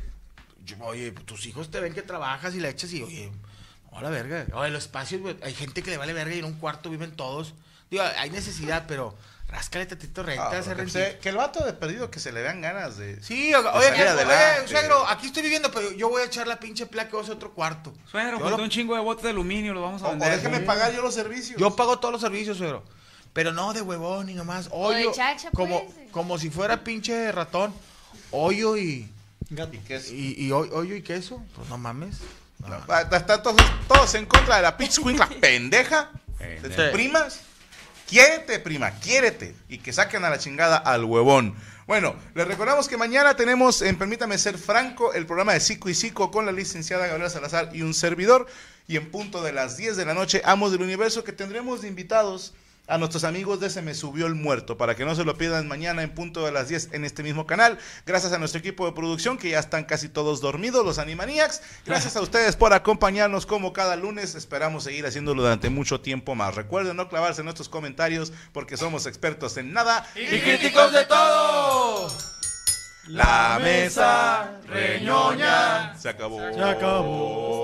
yo- 0.67 0.77
oye, 0.81 1.13
tus 1.13 1.47
hijos 1.47 1.71
te 1.71 1.81
ven 1.81 1.95
que 1.95 2.03
trabajas 2.03 2.55
y 2.55 2.61
le 2.61 2.69
echas 2.69 2.93
y, 2.93 3.03
oye, 3.03 3.33
no, 3.91 4.01
la 4.03 4.11
verga. 4.11 4.45
Oye, 4.53 4.71
los 4.71 4.83
espacios, 4.85 5.23
güey, 5.23 5.37
hay 5.43 5.55
gente 5.55 5.83
que 5.83 5.91
le 5.91 5.97
vale 5.97 6.13
verga 6.13 6.35
y 6.35 6.41
en 6.41 6.45
un 6.45 6.55
cuarto 6.59 6.91
viven 6.91 7.13
todos. 7.17 7.55
Digo, 7.91 8.03
hay 8.19 8.29
necesidad, 8.29 8.85
pero 8.87 9.17
ráscale 9.55 9.87
tantito 9.87 10.23
renta, 10.23 10.49
Ah, 10.53 10.63
pues, 10.75 11.17
que 11.17 11.29
el 11.29 11.37
vato 11.37 11.65
de 11.65 11.73
perdido 11.73 12.11
que 12.11 12.19
se 12.21 12.33
le 12.33 12.43
dan 12.43 12.61
ganas 12.61 12.97
de. 12.97 13.23
Sí, 13.23 13.55
oiga, 13.55 13.71
de 13.73 13.79
oye, 13.79 13.87
salir 13.89 14.03
oye, 14.03 14.09
adelante. 14.11 14.69
suegro, 14.69 15.07
aquí 15.09 15.27
estoy 15.29 15.43
viviendo, 15.45 15.71
pero 15.71 15.93
yo 15.93 16.09
voy 16.09 16.23
a 16.23 16.25
echar 16.27 16.47
la 16.47 16.59
pinche 16.59 16.87
placa 16.87 17.11
y 17.15 17.19
a 17.19 17.23
hacer 17.23 17.35
otro 17.35 17.53
cuarto. 17.53 17.95
Suegro, 18.11 18.39
Yo 18.41 18.51
lo- 18.51 18.63
un 18.63 18.69
chingo 18.71 18.95
de 18.95 19.01
botes 19.01 19.23
de 19.25 19.31
aluminio, 19.31 19.73
los 19.73 19.83
vamos 19.83 20.03
a 20.03 20.07
O, 20.07 20.09
o 20.09 20.11
vender. 20.13 20.37
déjeme 20.37 20.61
pagar 20.61 20.93
yo 20.93 21.03
los 21.03 21.15
servicios. 21.15 21.59
Yo 21.61 21.75
pago 21.77 21.99
todos 22.01 22.13
los 22.13 22.21
servicios, 22.21 22.59
suegro. 22.59 22.83
Pero 23.33 23.53
no 23.53 23.73
de 23.73 23.81
huevón 23.83 24.27
ni 24.27 24.35
nomás. 24.35 24.69
Hoyo. 24.71 25.13
chacha, 25.13 25.51
como, 25.53 25.85
pues. 25.87 26.11
como 26.13 26.39
si 26.39 26.51
fuera 26.51 26.85
pinche 26.85 27.33
ratón. 27.33 27.75
Hoyo 28.31 28.77
y. 28.77 29.09
Gato. 29.51 29.75
¿Y 29.75 29.79
qué 29.79 29.97
es? 29.97 30.11
Y, 30.11 30.35
y 30.39 30.51
ho- 30.53 30.69
hoyo 30.73 30.95
y 30.95 31.03
queso. 31.03 31.43
Pues 31.55 31.69
no 31.69 31.79
mames. 31.79 32.19
No. 32.59 32.77
Ah, 32.89 33.03
Están 33.03 33.43
todos, 33.43 33.57
todos 33.89 34.15
en 34.15 34.27
contra 34.27 34.57
de 34.57 34.63
la 34.63 34.77
pinche 34.77 34.95
escuincla 34.95 35.29
pendeja. 35.41 36.11
De 36.39 36.45
Pendeja. 36.61 36.77
tus 36.77 36.93
primas. 36.93 37.41
Quiérete, 38.09 38.59
prima, 38.61 38.91
quiérete. 38.93 39.55
Y 39.69 39.79
que 39.79 39.93
saquen 39.93 40.25
a 40.25 40.31
la 40.31 40.39
chingada 40.39 40.77
al 40.77 41.05
huevón. 41.05 41.55
Bueno, 41.87 42.17
les 42.35 42.47
recordamos 42.47 42.89
que 42.89 42.97
mañana 42.97 43.37
tenemos 43.37 43.83
en 43.83 43.97
Permítame 43.97 44.39
Ser 44.39 44.57
Franco 44.57 45.13
el 45.13 45.27
programa 45.27 45.53
de 45.53 45.61
Psico 45.61 45.89
y 45.89 45.95
Psico 45.95 46.31
con 46.31 46.47
la 46.47 46.53
licenciada 46.53 47.07
Gabriela 47.07 47.31
Salazar 47.31 47.71
y 47.75 47.83
un 47.83 47.95
servidor. 47.95 48.47
Y 48.89 48.97
en 48.97 49.11
punto 49.11 49.43
de 49.43 49.53
las 49.53 49.77
10 49.77 49.97
de 49.97 50.05
la 50.05 50.15
noche, 50.15 50.43
Amos 50.45 50.73
del 50.73 50.83
Universo, 50.83 51.25
que 51.25 51.33
tendremos 51.33 51.83
de 51.83 51.89
invitados 51.89 52.55
a 52.87 52.99
nuestros 52.99 53.25
amigos 53.25 53.61
de 53.61 53.71
Se 53.71 53.83
Me 53.83 53.95
Subió 53.95 54.27
el 54.27 54.35
Muerto, 54.35 54.77
para 54.77 54.95
que 54.95 55.05
no 55.05 55.15
se 55.15 55.25
lo 55.25 55.37
pierdan 55.37 55.69
mañana 55.69 56.03
en 56.03 56.15
punto 56.15 56.45
de 56.45 56.53
las 56.53 56.69
10 56.69 56.91
en 56.93 57.05
este 57.05 57.23
mismo 57.23 57.47
canal. 57.47 57.79
Gracias 58.05 58.33
a 58.33 58.39
nuestro 58.39 58.59
equipo 58.59 58.87
de 58.87 58.93
producción, 58.93 59.39
que 59.39 59.51
ya 59.51 59.59
están 59.59 59.85
casi 59.85 60.09
todos 60.09 60.41
dormidos, 60.41 60.85
los 60.85 60.99
Animaniacs. 60.99 61.63
Gracias 61.87 62.17
a 62.17 62.21
ustedes 62.21 62.57
por 62.57 62.73
acompañarnos 62.73 63.47
como 63.47 63.73
cada 63.73 63.97
lunes. 63.97 64.35
Esperamos 64.35 64.85
seguir 64.85 65.07
haciéndolo 65.07 65.43
durante 65.43 65.71
mucho 65.71 66.01
tiempo 66.01 66.35
más. 66.35 66.55
Recuerden 66.55 66.97
no 66.97 67.09
clavarse 67.09 67.41
en 67.41 67.47
nuestros 67.47 67.69
comentarios, 67.69 68.33
porque 68.53 68.77
somos 68.77 69.07
expertos 69.07 69.57
en 69.57 69.73
nada 69.73 70.07
Y 70.15 70.39
críticos 70.39 70.93
de 70.93 71.05
todo. 71.07 72.13
La 73.07 73.59
mesa 73.63 74.61
reñoña 74.67 75.95
se 75.99 76.09
acabó. 76.09 76.41
Se 76.55 76.63
acabó. 76.63 77.64